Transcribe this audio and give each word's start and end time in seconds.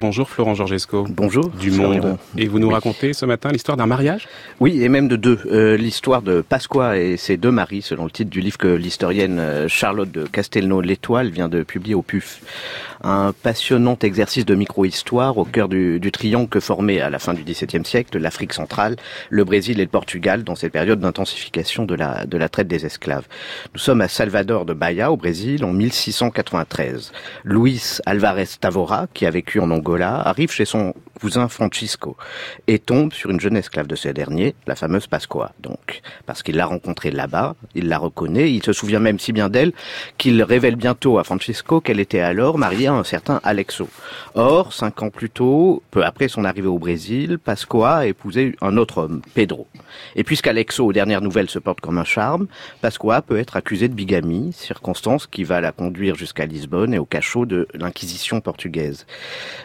Bonjour 0.00 0.30
Florent 0.30 0.54
Georgesco. 0.54 1.08
Bonjour. 1.10 1.48
Du 1.48 1.72
Monde. 1.72 2.18
Et 2.36 2.46
vous 2.46 2.60
nous 2.60 2.68
racontez 2.68 3.12
ce 3.12 3.26
matin 3.26 3.50
l'histoire 3.50 3.76
d'un 3.76 3.86
mariage? 3.86 4.28
Oui, 4.60 4.80
et 4.80 4.88
même 4.88 5.08
de 5.08 5.16
deux. 5.16 5.40
Euh, 5.46 5.76
l'histoire 5.76 6.22
de 6.22 6.40
Pasqua 6.40 6.96
et 6.98 7.16
ses 7.16 7.36
deux 7.36 7.50
maris, 7.50 7.82
selon 7.82 8.04
le 8.04 8.10
titre 8.12 8.30
du 8.30 8.40
livre 8.40 8.58
que 8.58 8.68
l'historienne 8.68 9.40
euh, 9.40 9.66
Charlotte 9.66 10.12
de 10.12 10.24
Castelnau-L'Étoile 10.24 11.30
vient 11.30 11.48
de 11.48 11.64
publier 11.64 11.96
au 11.96 12.02
PUF. 12.02 12.40
Un 13.02 13.32
passionnant 13.32 13.98
exercice 14.02 14.44
de 14.44 14.54
micro-histoire 14.54 15.38
au 15.38 15.44
cœur 15.44 15.68
du, 15.68 16.00
du, 16.00 16.10
triangle 16.10 16.48
que 16.48 16.60
formaient 16.60 17.00
à 17.00 17.10
la 17.10 17.18
fin 17.18 17.34
du 17.34 17.42
XVIIe 17.42 17.84
siècle 17.84 18.18
l'Afrique 18.18 18.52
centrale, 18.52 18.96
le 19.30 19.44
Brésil 19.44 19.80
et 19.80 19.84
le 19.84 19.90
Portugal 19.90 20.44
dans 20.44 20.54
cette 20.54 20.72
période 20.72 21.00
d'intensification 21.00 21.84
de 21.84 21.94
la, 21.94 22.26
de 22.26 22.36
la 22.36 22.48
traite 22.48 22.68
des 22.68 22.86
esclaves. 22.86 23.26
Nous 23.74 23.80
sommes 23.80 24.00
à 24.00 24.08
Salvador 24.08 24.64
de 24.64 24.74
Bahia, 24.74 25.12
au 25.12 25.16
Brésil, 25.16 25.64
en 25.64 25.72
1693. 25.72 27.12
Luis 27.44 27.98
Alvarez 28.06 28.48
Tavora, 28.60 29.06
qui 29.14 29.26
a 29.26 29.30
vécu 29.30 29.60
en 29.60 29.70
Angola, 29.70 30.20
arrive 30.20 30.50
chez 30.50 30.64
son 30.64 30.94
cousin 31.20 31.48
Francisco 31.48 32.16
et 32.66 32.78
tombe 32.78 33.12
sur 33.12 33.30
une 33.30 33.40
jeune 33.40 33.56
esclave 33.56 33.86
de 33.86 33.96
ce 33.96 34.08
dernier, 34.08 34.54
la 34.66 34.76
fameuse 34.76 35.06
Pasqua. 35.06 35.52
Donc, 35.60 36.00
parce 36.26 36.42
qu'il 36.42 36.56
l'a 36.56 36.66
rencontrée 36.66 37.10
là-bas, 37.10 37.56
il 37.74 37.88
la 37.88 37.98
reconnaît, 37.98 38.52
il 38.52 38.62
se 38.62 38.72
souvient 38.72 39.00
même 39.00 39.18
si 39.18 39.32
bien 39.32 39.48
d'elle 39.48 39.72
qu'il 40.16 40.42
révèle 40.42 40.76
bientôt 40.76 41.18
à 41.18 41.24
Francisco 41.24 41.80
qu'elle 41.80 42.00
était 42.00 42.20
alors 42.20 42.58
mariée 42.58 42.87
un 42.94 43.04
certain 43.04 43.40
Alexo. 43.42 43.88
Or, 44.34 44.72
cinq 44.72 45.02
ans 45.02 45.10
plus 45.10 45.30
tôt, 45.30 45.82
peu 45.90 46.04
après 46.04 46.28
son 46.28 46.44
arrivée 46.44 46.68
au 46.68 46.78
Brésil, 46.78 47.38
Pasqua 47.38 47.96
a 47.98 48.06
épousé 48.06 48.54
un 48.60 48.76
autre 48.76 48.98
homme, 48.98 49.22
Pedro. 49.34 49.66
Et 50.16 50.24
puisqu'Alexo, 50.24 50.84
aux 50.86 50.92
dernières 50.92 51.20
nouvelles, 51.20 51.50
se 51.50 51.58
porte 51.58 51.80
comme 51.80 51.98
un 51.98 52.04
charme, 52.04 52.46
Pasqua 52.80 53.22
peut 53.22 53.38
être 53.38 53.56
accusée 53.56 53.88
de 53.88 53.94
bigamie, 53.94 54.52
circonstance 54.52 55.26
qui 55.26 55.44
va 55.44 55.60
la 55.60 55.72
conduire 55.72 56.14
jusqu'à 56.14 56.46
Lisbonne 56.46 56.94
et 56.94 56.98
au 56.98 57.04
cachot 57.04 57.46
de 57.46 57.68
l'Inquisition 57.74 58.40
portugaise. 58.40 59.06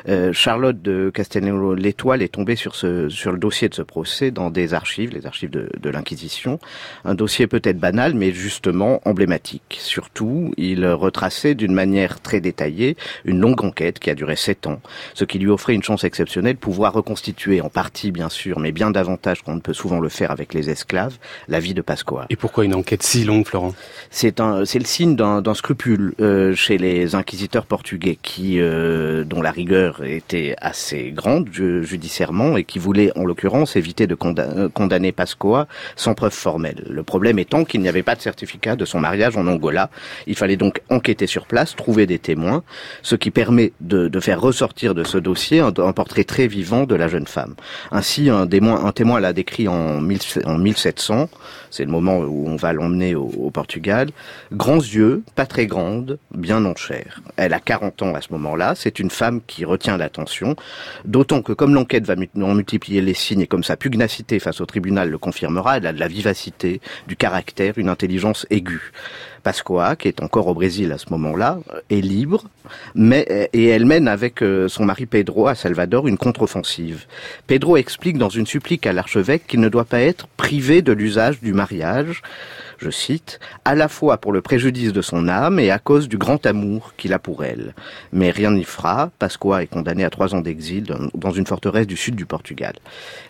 Euh, 0.08 0.34
Charlotte 0.34 0.82
de 0.82 1.12
Castelnau 1.14 1.76
l'Étoile 1.76 2.22
est 2.22 2.34
tombée 2.34 2.56
sur, 2.56 2.76
ce, 2.76 3.10
sur 3.10 3.32
le 3.32 3.38
dossier 3.38 3.70
de 3.70 3.74
ce 3.74 3.82
procès 3.82 4.32
dans 4.32 4.50
des 4.50 4.74
archives, 4.74 5.12
les 5.14 5.26
archives 5.26 5.50
de, 5.50 5.70
de 5.80 5.90
l'Inquisition. 5.90 6.60
Un 7.06 7.16
dossier 7.16 7.48
peut-être 7.48 7.78
banal, 7.78 8.14
mais 8.14 8.32
justement 8.32 9.02
emblématique. 9.06 9.78
Surtout, 9.80 10.54
il 10.58 10.86
retraçait 10.88 11.56
d'une 11.56 11.74
manière 11.74 12.22
très 12.22 12.42
détaillée 12.42 12.98
une 13.26 13.40
longue 13.40 13.64
enquête 13.64 14.00
qui 14.00 14.10
a 14.10 14.16
duré 14.16 14.36
sept 14.36 14.68
ans, 14.68 14.82
ce 15.14 15.26
qui 15.26 15.40
lui 15.40 15.50
offrait 15.50 15.74
une 15.74 15.84
chance 15.84 16.04
exceptionnelle 16.04 16.56
de 16.56 16.60
pouvoir 16.60 16.94
reconstituer, 16.94 17.62
en 17.62 17.70
partie 17.70 18.12
bien 18.12 18.30
sûr, 18.30 18.60
mais 18.60 18.72
bien 18.72 18.92
davantage 18.92 19.42
qu'on 19.42 19.56
ne 19.56 19.62
peut 19.62 19.74
souvent 19.74 20.00
le 20.00 20.10
faire 20.10 20.32
avec 20.32 20.54
les 20.54 20.70
esclaves, 20.70 21.18
la 21.48 21.60
vie 21.60 21.74
de 21.74 21.82
Pasqua. 21.82 22.26
Et 22.30 22.36
pourquoi 22.36 22.66
une 22.66 22.76
enquête 22.76 23.04
si 23.04 23.24
longue, 23.24 23.46
Florent? 23.46 23.74
C'est 24.10 24.40
un, 24.40 24.66
c'est 24.66 24.80
le 24.80 24.86
signe 24.86 25.16
d'un 25.16 25.54
scrupule 25.54 26.14
euh, 26.20 26.56
chez 26.56 26.78
les 26.78 27.16
inquisiteurs 27.16 27.66
portugais 27.66 28.18
qui, 28.22 28.60
euh, 28.60 29.24
dont 29.24 29.42
la 29.42 29.52
rigueur 29.52 30.04
était 30.04 30.56
assez 30.60 31.12
grande 31.12 31.50
judiciairement 31.52 32.58
et 32.58 32.64
qui 32.64 32.80
voulait 32.80 33.12
en 33.18 33.26
l'occurrence 33.26 33.76
éviter 33.76 34.08
de 34.08 34.16
condamner 34.16 35.12
Pascoa 35.12 35.68
sans 35.96 36.14
preuve 36.14 36.34
formelle. 36.34 36.84
Le 36.90 37.04
problème 37.04 37.40
étant 37.40 37.66
qu'il 37.66 37.82
n'y 37.82 37.90
avait 37.90 38.04
pas 38.04 38.16
de 38.16 38.22
certificat 38.22 38.76
de 38.76 38.86
son 38.86 39.00
mariage 39.00 39.38
en 39.38 39.48
Angola. 39.48 39.90
Il 40.28 40.36
fallait 40.36 40.58
donc 40.58 40.82
enquêter 40.90 41.28
sur 41.28 41.46
place, 41.46 41.76
trouver 41.76 42.06
des 42.06 42.20
témoins, 42.20 42.64
ce 43.04 43.16
qui 43.16 43.30
permet 43.30 43.74
de, 43.82 44.08
de 44.08 44.20
faire 44.20 44.42
ressortir 44.42 44.96
de 44.96 45.04
ce 45.04 45.18
dossier 45.18 45.60
un, 45.60 45.72
portrait 45.72 46.24
très 46.24 46.48
vivant 46.48 46.86
de 46.86 46.96
la 46.96 47.08
jeune 47.08 47.28
femme. 47.28 47.56
Ainsi, 47.92 48.30
un, 48.30 48.48
témoin, 48.48 49.20
l'a 49.20 49.34
décrit 49.34 49.68
en, 49.68 50.02
mille, 50.02 50.20
en 50.46 50.58
1700, 50.58 51.30
c'est 51.70 51.86
le 51.86 51.92
moment 51.92 52.20
où 52.20 52.48
on 52.48 52.56
va 52.56 52.74
l'emmener 52.74 53.14
au, 53.14 53.52
Portugal. 53.52 54.10
Grands 54.52 54.78
yeux, 54.78 55.24
pas 55.36 55.46
très 55.46 55.68
grande, 55.68 56.18
bien 56.34 56.66
en 56.66 56.76
chair. 56.76 57.22
Elle 57.36 57.54
a 57.54 57.60
40 57.60 58.02
ans 58.02 58.16
à 58.16 58.22
ce 58.22 58.32
moment-là, 58.32 58.74
c'est 58.76 59.00
une 59.00 59.12
femme 59.12 59.42
qui 59.46 59.66
retient 59.66 59.98
l'attention, 59.98 60.56
d'autant 61.06 61.42
que 61.42 61.54
comme 61.54 61.76
l'enquête 61.76 62.06
va 62.06 62.16
en 62.36 62.56
multiplier 62.56 63.02
les 63.02 63.14
signes 63.14 63.42
et 63.42 63.48
comme 63.48 63.64
sa 63.64 63.78
pugnacité 63.78 64.40
face 64.40 64.62
au 64.62 64.66
tribunal 64.66 65.10
le 65.10 65.18
confirmera, 65.18 65.78
elle 65.78 65.88
a 65.88 65.94
de 65.94 66.00
la 66.00 66.08
vivacité, 66.08 66.82
du 67.08 67.16
caractère, 67.16 67.78
une 67.78 67.90
intelligence 67.90 68.48
aiguë. 68.50 68.92
Pascoa, 69.44 69.98
qui 69.98 70.08
est 70.08 70.24
encore 70.24 70.48
au 70.48 70.54
Brésil 70.54 70.92
à 70.94 70.98
ce 70.98 71.08
moment-là, 71.12 71.60
est 71.90 72.02
libre, 72.02 72.46
mais 72.96 73.50
et 73.54 73.68
elle 73.68 73.86
mène 73.86 74.08
avec 74.08 74.44
son 74.68 74.86
mari 74.86 75.06
Pedro 75.06 75.48
à 75.48 75.56
Salvador 75.56 76.08
une 76.08 76.18
contre-offensive. 76.18 77.06
Pedro 77.48 77.78
explique 77.78 78.18
dans 78.18 78.30
une 78.30 78.48
supplique 78.48 78.86
à 78.86 78.94
l'archevêque 78.94 79.48
qu'il 79.48 79.60
ne 79.60 79.70
doit 79.70 79.86
pas 79.86 80.02
être 80.02 80.28
privé 80.28 80.82
de 80.82 80.92
l'usage 80.92 81.40
du 81.42 81.54
mariage, 81.54 82.22
je 82.78 82.90
cite, 82.90 83.40
à 83.64 83.76
la 83.76 83.88
fois 83.88 84.18
pour 84.18 84.34
le 84.34 84.42
préjudice 84.42 84.92
de 84.92 85.02
son 85.02 85.28
âme 85.28 85.60
et 85.60 85.72
à 85.72 85.80
cause 85.80 86.10
du 86.10 86.18
grand 86.18 86.46
amour 86.46 86.94
qu'il 86.98 87.14
a 87.14 87.20
pour 87.20 87.44
elle. 87.44 87.74
Mais 88.12 88.30
rien 88.30 88.52
n'y 88.52 88.66
fera, 88.66 89.10
Pasqua 89.20 89.64
est 89.64 89.68
condamné 89.68 90.04
à 90.04 90.10
trois 90.10 90.36
ans 90.36 90.42
d'exil 90.42 90.94
dans 91.14 91.32
une 91.32 91.46
forteresse 91.46 91.88
du 91.88 91.96
sud 91.96 92.16
du 92.16 92.26
Portugal. 92.26 92.74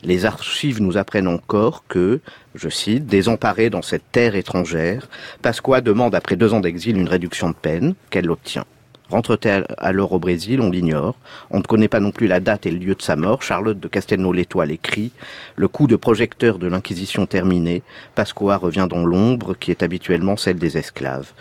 Les 0.02 0.26
archives 0.26 0.82
nous 0.82 0.98
apprennent 0.98 1.28
encore 1.28 1.84
que, 1.88 2.20
je 2.56 2.70
cite, 2.70 3.06
désemparée 3.06 3.70
dans 3.70 3.82
cette 3.82 4.12
terre 4.12 4.36
étrangère, 4.36 5.08
Pasqua 5.42 5.82
demande 5.82 6.16
après 6.16 6.36
deux 6.36 6.54
ans 6.54 6.60
d'exil 6.60 6.98
une 6.98 7.10
réduction 7.10 7.50
de 7.50 7.56
peine 7.56 7.94
qu'elle 8.10 8.32
obtient. 8.32 8.66
Rentre-t-elle 9.14 9.68
alors 9.78 10.12
au 10.14 10.18
Brésil 10.18 10.60
On 10.60 10.72
l'ignore. 10.72 11.14
On 11.52 11.60
ne 11.60 11.64
connaît 11.64 11.88
pas 11.88 12.00
non 12.00 12.10
plus 12.10 12.26
la 12.26 12.40
date 12.40 12.66
et 12.66 12.72
le 12.72 12.80
lieu 12.80 12.96
de 12.96 13.02
sa 13.04 13.16
mort. 13.16 13.44
Charlotte 13.44 13.80
de 13.80 13.88
Castelnau-l'Étoile 13.88 14.72
écrit 14.72 15.12
Le 15.56 15.68
coup 15.68 15.86
de 15.86 15.96
projecteur 15.96 16.58
de 16.58 16.66
l'Inquisition 16.66 17.28
terminé, 17.28 17.84
Pasqua 18.16 18.58
revient 18.58 18.88
dans 18.90 19.06
l'ombre 19.06 19.54
qui 19.54 19.70
est 19.70 19.84
habituellement 19.84 20.36
celle 20.36 20.58
des 20.58 20.80
esclaves. 20.80 21.32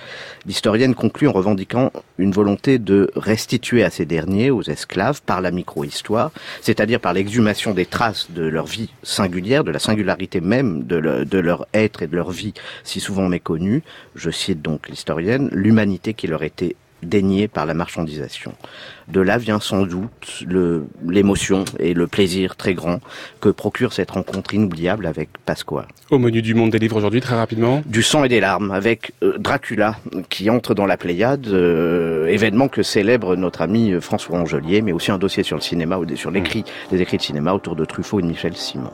L'historienne 0.45 0.95
conclut 0.95 1.29
en 1.29 1.33
revendiquant 1.33 1.93
une 2.19 2.33
volonté 2.33 2.79
de 2.79 3.11
restituer 3.17 3.85
à 3.85 3.89
ces 3.89 4.05
derniers, 4.05 4.51
aux 4.51 4.65
esclaves, 4.65 5.23
par 5.23 5.41
la 5.41 5.51
micro-histoire, 5.51 6.31
c'est-à-dire 6.61 7.01
par 7.01 7.15
l'exhumation 7.15 7.73
des 7.73 7.87
traces 7.87 8.31
de 8.33 8.43
leur 8.43 8.67
vie 8.67 8.91
singulière, 9.03 9.65
de 9.65 9.71
la 9.71 9.79
singularité 9.79 10.43
même 10.43 10.83
de, 10.83 11.25
de 11.25 11.39
leur 11.39 11.67
être 11.73 12.03
et 12.03 12.07
de 12.07 12.17
leur 12.17 12.33
vie 12.33 12.53
si 12.85 13.01
souvent 13.01 13.29
méconnue, 13.31 13.83
je 14.15 14.29
cite 14.29 14.61
donc 14.61 14.91
l'historienne, 14.91 15.49
l'humanité 15.53 16.13
qui 16.13 16.27
leur 16.27 16.43
était 16.43 16.77
dénié 17.03 17.49
par 17.49 17.67
la 17.67 17.75
marchandisation. 17.75 18.53
De 19.09 19.21
là 19.21 19.39
vient 19.39 19.61
sans 19.61 19.83
doute 19.83 20.45
l'émotion 21.07 21.65
et 21.79 21.95
le 21.95 22.07
plaisir 22.07 22.57
très 22.57 22.75
grand 22.75 23.01
que 23.41 23.49
procure 23.49 23.93
cette 23.93 24.13
rencontre 24.13 24.55
inoubliable 24.55 25.07
avec 25.07 25.29
Pasqua. 25.45 25.87
Au 26.11 26.19
menu 26.19 26.43
du 26.43 26.55
monde 26.55 26.71
des 26.71 26.79
livres 26.79 26.97
aujourd'hui, 26.97 27.21
très 27.21 27.35
rapidement 27.35 27.83
Du 27.87 28.03
sang 28.03 28.25
et 28.25 28.29
des 28.29 28.41
larmes, 28.41 28.71
avec 28.71 29.13
euh, 29.23 29.37
Dracula 29.39 29.97
qui 30.29 30.51
entre 30.51 30.75
dans 30.75 30.87
la 30.87 30.97
Pléiade, 30.97 31.49
euh, 31.49 32.27
événement 32.27 32.69
que 32.69 32.83
célèbre 32.83 33.37
notre 33.37 33.63
ami 33.63 33.93
François 34.01 34.39
Angelier, 34.39 34.83
mais 34.83 34.93
aussi 34.93 35.11
un 35.11 35.19
dossier 35.19 35.43
sur 35.43 35.57
le 35.57 35.63
cinéma, 35.63 35.99
ou 35.99 36.17
sur 36.17 36.31
l'écrit, 36.31 36.65
les 36.91 37.01
écrits 37.01 37.17
de 37.17 37.23
cinéma 37.23 37.53
autour 37.53 37.77
de 37.77 37.85
Truffaut 37.85 38.21
et 38.21 38.23
de 38.23 38.29
Michel 38.29 38.57
Simon. 38.57 38.93